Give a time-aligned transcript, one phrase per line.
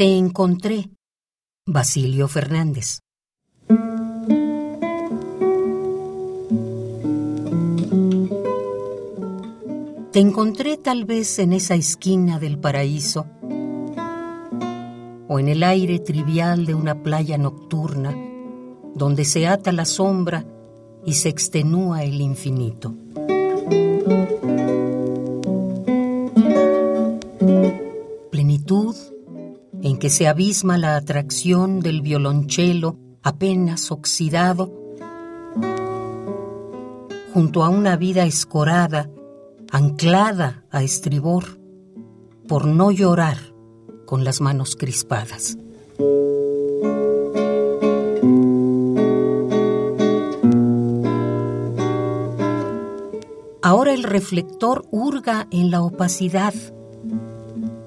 [0.00, 0.88] Te encontré,
[1.66, 3.00] Basilio Fernández.
[10.10, 13.26] Te encontré tal vez en esa esquina del paraíso
[15.28, 18.16] o en el aire trivial de una playa nocturna
[18.94, 20.46] donde se ata la sombra
[21.04, 22.94] y se extenúa el infinito.
[29.82, 34.72] En que se abisma la atracción del violonchelo apenas oxidado
[37.32, 39.08] junto a una vida escorada
[39.70, 41.44] anclada a estribor,
[42.48, 43.38] por no llorar
[44.04, 45.56] con las manos crispadas.
[53.62, 56.54] Ahora el reflector hurga en la opacidad,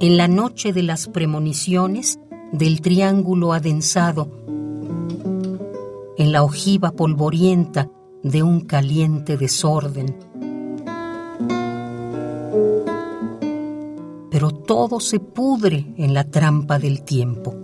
[0.00, 2.18] en la noche de las premoniciones
[2.52, 4.28] del triángulo adensado,
[6.16, 7.90] en la ojiva polvorienta
[8.22, 10.14] de un caliente desorden
[14.34, 17.54] pero todo se pudre en la trampa del tiempo.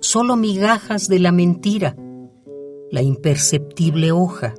[0.00, 1.94] Solo migajas de la mentira,
[2.90, 4.54] la imperceptible hoja,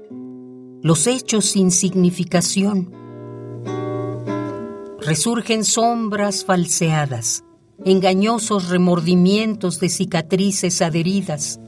[0.81, 2.91] los hechos sin significación.
[4.99, 7.43] Resurgen sombras falseadas,
[7.85, 11.59] engañosos remordimientos de cicatrices adheridas.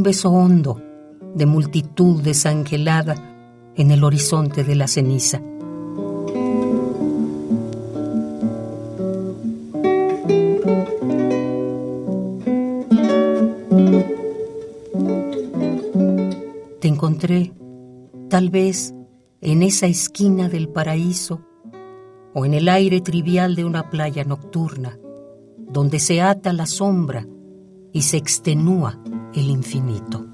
[0.00, 0.80] un beso hondo
[1.34, 3.16] de multitud desangelada
[3.76, 5.42] en el horizonte de la ceniza.
[16.80, 17.52] Te encontré,
[18.30, 18.94] tal vez,
[19.42, 21.42] en esa esquina del paraíso
[22.32, 24.98] o en el aire trivial de una playa nocturna,
[25.58, 27.26] donde se ata la sombra
[27.92, 28.98] y se extenúa
[29.34, 30.26] el infinito.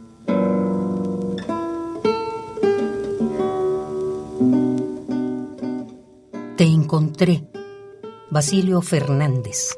[6.57, 7.51] Te encontré,
[8.31, 9.77] Basilio Fernández.